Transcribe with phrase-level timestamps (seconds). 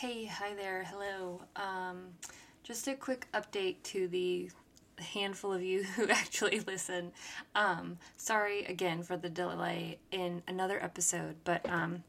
[0.00, 1.42] Hey, hi there, hello.
[1.56, 2.14] Um,
[2.62, 4.48] just a quick update to the
[4.98, 7.12] handful of you who actually listen.
[7.54, 12.02] Um, sorry again for the delay in another episode, but um,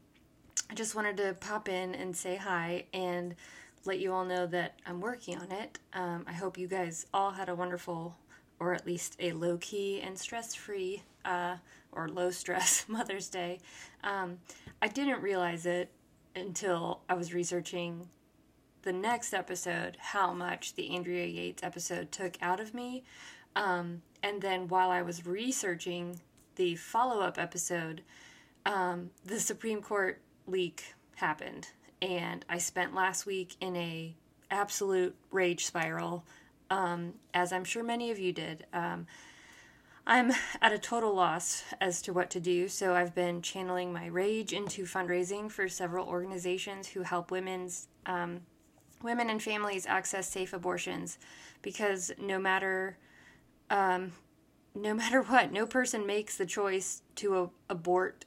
[0.70, 3.34] I just wanted to pop in and say hi and
[3.84, 5.78] let you all know that I'm working on it.
[5.92, 8.16] Um, I hope you guys all had a wonderful,
[8.58, 11.56] or at least a low key and stress free, uh,
[11.92, 13.58] or low stress Mother's Day.
[14.02, 14.38] Um,
[14.80, 15.90] I didn't realize it
[16.34, 18.08] until I was researching
[18.82, 23.04] the next episode how much the Andrea Yates episode took out of me.
[23.54, 26.20] Um, and then while I was researching
[26.56, 28.02] the follow up episode,
[28.66, 31.68] um, the Supreme Court leak happened,
[32.00, 34.14] and I spent last week in a
[34.50, 36.24] absolute rage spiral,
[36.70, 38.66] um, as I'm sure many of you did.
[40.06, 44.06] I'm at a total loss as to what to do, so I've been channeling my
[44.06, 48.40] rage into fundraising for several organizations who help women's um,
[49.00, 51.18] women and families access safe abortions,
[51.60, 52.98] because no matter
[53.70, 54.12] um,
[54.74, 58.24] no matter what, no person makes the choice to a- abort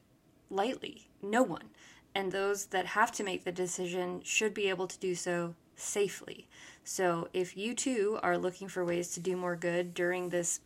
[0.49, 1.09] lightly.
[1.21, 1.69] No one,
[2.13, 6.47] and those that have to make the decision should be able to do so safely.
[6.85, 10.61] So, if you too are looking for ways to do more good during this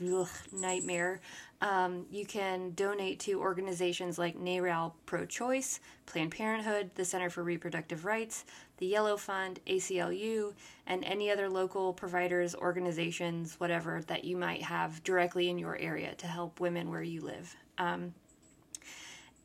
[0.00, 1.20] ugh, nightmare,
[1.60, 7.42] um, you can donate to organizations like NARAL Pro Choice, Planned Parenthood, the Center for
[7.42, 8.44] Reproductive Rights,
[8.78, 10.52] the Yellow Fund, ACLU,
[10.86, 16.14] and any other local providers, organizations, whatever that you might have directly in your area
[16.16, 17.56] to help women where you live.
[17.78, 18.12] Um,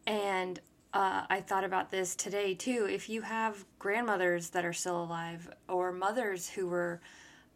[0.05, 0.59] and
[0.94, 2.88] uh, I thought about this today too.
[2.89, 7.00] If you have grandmothers that are still alive or mothers who were,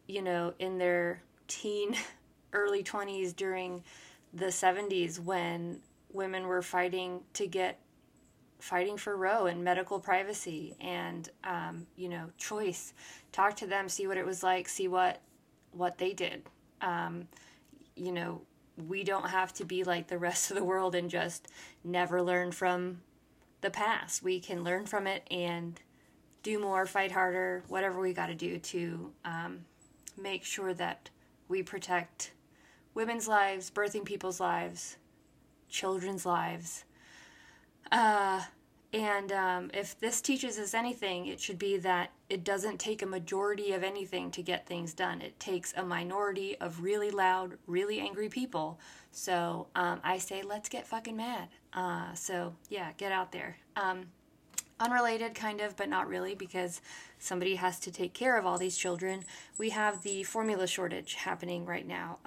[0.06, 1.96] you know, in their teen
[2.54, 3.82] early 20s during
[4.32, 5.80] the 70s when
[6.12, 7.78] women were fighting to get
[8.60, 12.94] fighting for Roe and medical privacy and um, you know choice.
[13.32, 15.20] Talk to them, see what it was like, see what
[15.72, 16.44] what they did.
[16.80, 17.28] Um,
[17.96, 18.42] you know,
[18.88, 21.48] we don't have to be like the rest of the world and just
[21.84, 23.02] never learn from
[23.60, 24.22] the past.
[24.22, 25.80] We can learn from it and
[26.42, 29.60] do more, fight harder, whatever we got to do to um,
[30.20, 31.08] make sure that
[31.48, 32.32] we protect
[32.94, 34.96] women's lives, birthing people's lives,
[35.68, 36.84] children's lives.
[37.90, 38.42] Uh,
[38.92, 43.06] and um, if this teaches us anything, it should be that it doesn't take a
[43.06, 45.20] majority of anything to get things done.
[45.20, 48.78] It takes a minority of really loud, really angry people.
[49.10, 51.48] So um, I say, let's get fucking mad.
[51.72, 53.56] Uh, so yeah, get out there.
[53.74, 54.06] Um,
[54.78, 56.80] unrelated, kind of, but not really, because
[57.18, 59.24] somebody has to take care of all these children.
[59.58, 62.18] We have the formula shortage happening right now.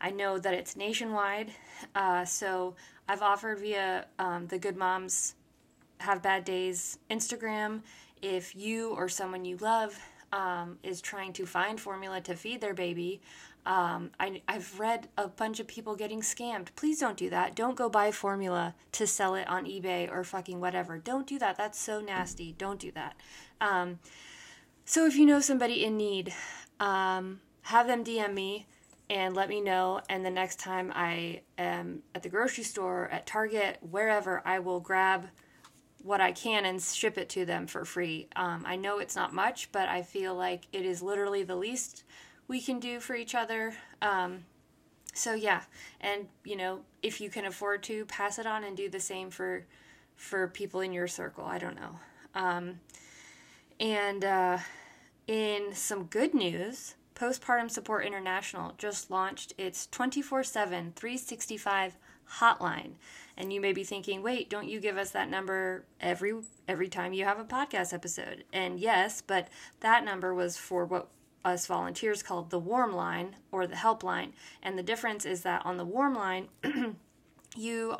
[0.00, 1.50] I know that it's nationwide,
[1.94, 2.74] uh, so
[3.08, 5.34] I've offered via um, the Good Moms
[5.98, 7.82] Have Bad Days Instagram
[8.22, 9.98] if you or someone you love
[10.32, 13.20] um, is trying to find formula to feed their baby.
[13.66, 16.68] Um, I, I've read a bunch of people getting scammed.
[16.76, 17.54] Please don't do that.
[17.54, 20.98] Don't go buy formula to sell it on eBay or fucking whatever.
[20.98, 21.58] Don't do that.
[21.58, 22.54] That's so nasty.
[22.56, 23.16] Don't do that.
[23.60, 23.98] Um,
[24.84, 26.32] so if you know somebody in need,
[26.78, 28.66] um, have them DM me
[29.10, 30.00] and let me know.
[30.08, 34.78] And the next time I am at the grocery store, at Target, wherever, I will
[34.78, 35.28] grab
[36.02, 38.28] what I can and ship it to them for free.
[38.36, 42.04] Um, I know it's not much, but I feel like it is literally the least
[42.46, 43.74] we can do for each other.
[44.00, 44.44] Um,
[45.12, 45.62] so yeah,
[46.00, 49.30] and you know, if you can afford to, pass it on and do the same
[49.30, 49.66] for
[50.14, 51.44] for people in your circle.
[51.44, 51.98] I don't know.
[52.34, 52.80] Um,
[53.80, 54.58] and uh,
[55.26, 61.98] in some good news, Postpartum Support International just launched its 24 7, 365
[62.38, 62.92] hotline.
[63.36, 66.32] And you may be thinking, wait, don't you give us that number every
[66.66, 68.44] every time you have a podcast episode?
[68.54, 69.48] And yes, but
[69.80, 71.08] that number was for what
[71.44, 74.32] us volunteers called the warm line or the helpline.
[74.62, 76.48] And the difference is that on the warm line,
[77.54, 77.96] you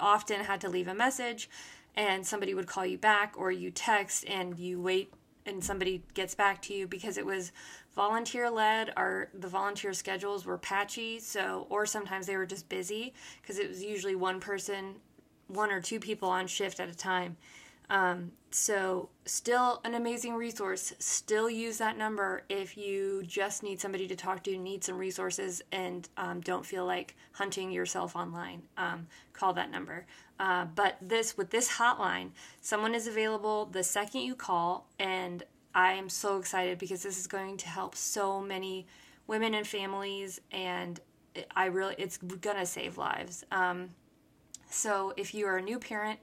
[0.00, 1.50] often had to leave a message
[1.94, 5.12] and somebody would call you back or you text and you wait
[5.46, 7.52] and somebody gets back to you because it was
[7.94, 13.12] volunteer led our the volunteer schedules were patchy so or sometimes they were just busy
[13.40, 14.96] because it was usually one person
[15.48, 17.36] one or two people on shift at a time
[17.92, 20.92] um, so still an amazing resource.
[20.98, 25.62] Still use that number if you just need somebody to talk to need some resources
[25.70, 28.62] and um, don't feel like hunting yourself online.
[28.76, 30.06] Um, call that number.
[30.40, 32.30] Uh, but this with this hotline
[32.60, 35.44] someone is available the second you call and
[35.74, 38.86] I am so excited because this is going to help so many
[39.26, 41.00] women and families, and
[41.54, 43.44] I really, it's gonna save lives.
[43.50, 43.90] Um,
[44.70, 46.18] so if you are a new parent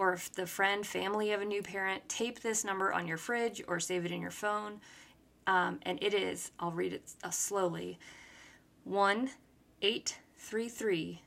[0.00, 3.62] or if the friend, family of a new parent, tape this number on your fridge
[3.68, 4.80] or save it in your phone.
[5.46, 7.98] Um, and it is, I'll read it uh, slowly
[8.84, 9.28] 1
[9.82, 11.20] 833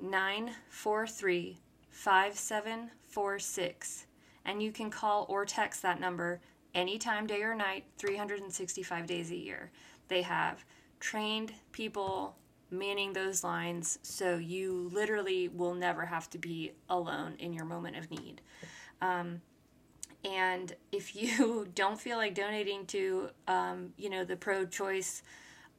[0.00, 4.06] 943 5746.
[4.44, 6.40] And you can call or text that number
[6.74, 9.70] anytime, day or night, 365 days a year.
[10.08, 10.64] They have
[10.98, 12.34] trained people
[12.70, 17.96] manning those lines so you literally will never have to be alone in your moment
[17.96, 18.40] of need.
[19.00, 19.40] Um,
[20.24, 25.22] and if you don't feel like donating to, um, you know, the pro-choice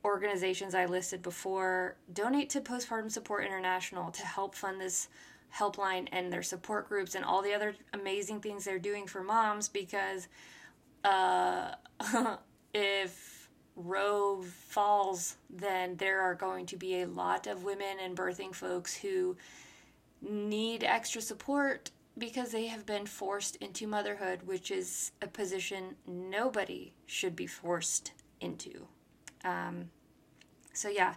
[0.05, 5.09] organizations I listed before, donate to Postpartum Support International to help fund this
[5.55, 9.67] helpline and their support groups and all the other amazing things they're doing for moms
[9.67, 10.27] because
[11.03, 11.71] uh,
[12.73, 13.36] if
[13.77, 18.95] Roe falls, then there are going to be a lot of women and birthing folks
[18.95, 19.37] who
[20.19, 26.91] need extra support because they have been forced into motherhood, which is a position nobody
[27.05, 28.87] should be forced into.
[29.45, 29.91] Um,
[30.73, 31.13] so, yeah,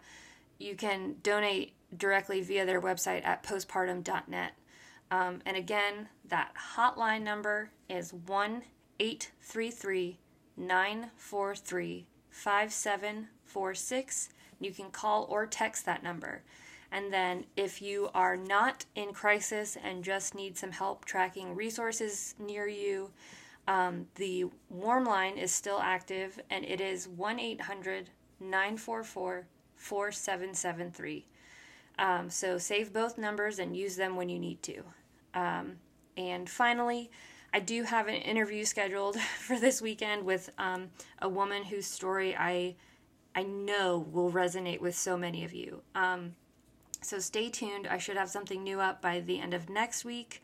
[0.59, 4.53] you can donate directly via their website at postpartum.net.
[5.11, 8.63] Um, and again, that hotline number is 1
[9.01, 10.19] 833
[10.59, 14.29] 943 5746.
[14.61, 16.43] You can call or text that number.
[16.93, 22.35] And then, if you are not in crisis and just need some help tracking resources
[22.39, 23.11] near you,
[23.69, 28.11] um, the warm line is still active and it is 1 800
[28.41, 29.47] 944
[29.77, 31.27] 4773.
[31.99, 34.83] Um, so save both numbers and use them when you need to.
[35.35, 35.77] Um,
[36.17, 37.11] and finally,
[37.53, 42.37] I do have an interview scheduled for this weekend with um, a woman whose story
[42.37, 42.77] I
[43.35, 45.83] I know will resonate with so many of you.
[45.95, 46.35] Um,
[47.01, 47.87] so stay tuned.
[47.87, 50.43] I should have something new up by the end of next week.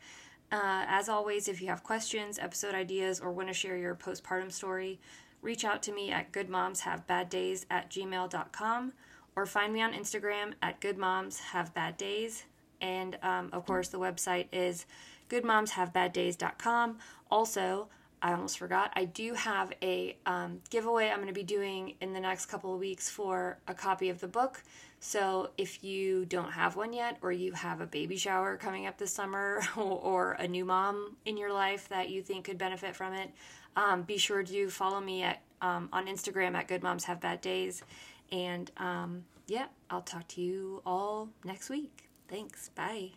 [0.51, 4.51] Uh, as always, if you have questions, episode ideas, or want to share your postpartum
[4.51, 4.99] story,
[5.41, 8.93] reach out to me at goodmomshavebaddays at gmail.com
[9.35, 12.43] or find me on Instagram at goodmomshavebaddays.
[12.79, 14.85] And um, of course, the website is
[15.29, 16.97] goodmomshavebaddays.com.
[17.29, 17.89] Also,
[18.21, 22.13] I almost forgot, I do have a um, giveaway I'm going to be doing in
[22.13, 24.63] the next couple of weeks for a copy of the book.
[24.99, 28.97] So if you don't have one yet, or you have a baby shower coming up
[28.97, 33.13] this summer, or a new mom in your life that you think could benefit from
[33.13, 33.29] it,
[33.75, 37.41] um, be sure to follow me at um, on Instagram at Good Moms Have Bad
[37.41, 37.83] Days.
[38.31, 42.09] And um, yeah, I'll talk to you all next week.
[42.27, 42.69] Thanks.
[42.69, 43.11] Bye.